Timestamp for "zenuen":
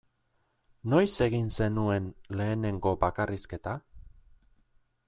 1.57-2.09